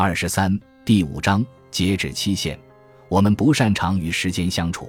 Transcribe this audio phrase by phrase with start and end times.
[0.00, 2.56] 二十三第五章截止期限。
[3.08, 4.88] 我们不擅长与时间相处，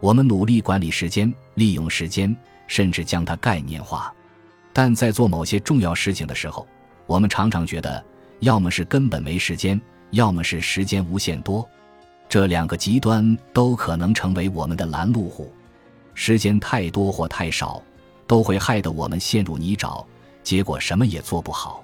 [0.00, 2.36] 我们努力管理时间，利用时间，
[2.66, 4.12] 甚至将它概念化。
[4.70, 6.68] 但在做某些重要事情的时候，
[7.06, 8.04] 我们常常觉得，
[8.40, 9.80] 要么是根本没时间，
[10.10, 11.66] 要么是时间无限多。
[12.28, 15.50] 这两个极端都可能成为我们的拦路虎。
[16.12, 17.82] 时间太多或太少，
[18.26, 20.04] 都会害得我们陷入泥沼，
[20.42, 21.82] 结果什么也做不好。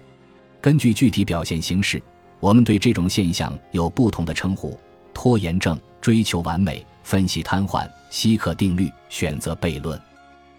[0.60, 2.02] 根据具体表现形式，
[2.40, 4.78] 我们对这种现象有不同的称呼。
[5.12, 10.00] 拖延症、追求完美、分析瘫痪、希克定律、选择悖论，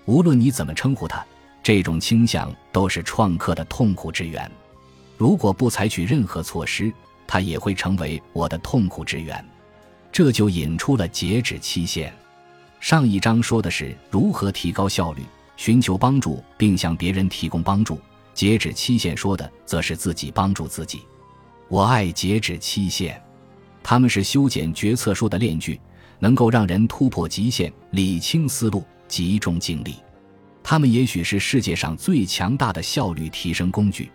[0.06, 1.26] 无论你怎么称呼它，
[1.64, 4.50] 这种倾向都是创客的痛苦之源。
[5.18, 6.94] 如果不采取任何措施，
[7.26, 9.44] 它也会成为我的痛苦之源。
[10.12, 12.14] 这就引出了截止期限。
[12.80, 15.24] 上一章说的是如何提高效率、
[15.56, 18.00] 寻求帮助并向别人提供帮助，
[18.34, 21.02] 截止期限说的则是自己帮助自己。
[21.72, 23.20] 我爱截止期限。
[23.82, 25.80] 他们是修剪决策树的链锯，
[26.20, 29.96] 能够让人突破极限、理清思路、集中精力。
[30.62, 34.12] 他们也许是世界上最强大的效率提升工具。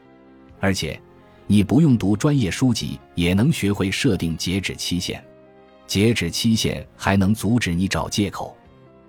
[0.61, 1.01] 而且，
[1.47, 5.25] 你不用读专业书籍也能学会设定截止期限。
[5.87, 8.55] 截止期限还能阻止你找借口。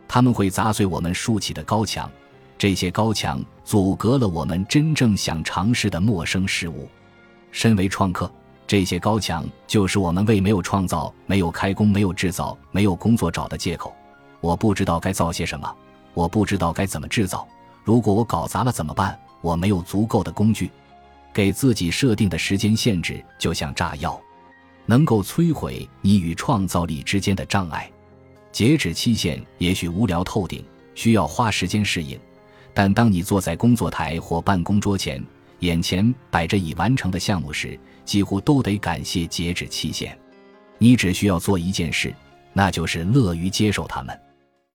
[0.08, 2.10] 他们会砸碎我们竖起的高墙，
[2.58, 6.88] 这些高墙阻隔了我们真正想尝试的陌生事物。
[7.52, 8.32] 身为创客。
[8.66, 13.94] 这些高墙就是我们为没有创造、没有开工、没有制造、没有工作找的借口。
[14.42, 15.74] 我不知道该造些什么，
[16.14, 17.48] 我不知道该怎么制造。
[17.84, 19.18] 如果我搞砸了怎么办？
[19.42, 20.70] 我没有足够的工具。
[21.34, 24.20] 给自己设定的时间限制就像炸药，
[24.86, 27.90] 能够摧毁你与创造力之间的障碍。
[28.52, 32.20] 截止期限也许无聊透顶，需要花时间适应。
[32.74, 35.24] 但当你坐在工作台或办公桌前，
[35.60, 40.18] 眼前摆着已完成的项目时，几乎都得感谢截止期限。
[40.78, 42.14] 你只需要做一件事，
[42.54, 44.20] 那就是乐于接受它们。